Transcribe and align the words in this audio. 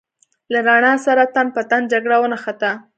له 0.51 0.59
رڼا 0.67 0.93
سره 1.05 1.23
تن 1.35 1.47
په 1.55 1.61
تن 1.69 1.81
جګړه 1.93 2.15
ونښته. 2.19 2.71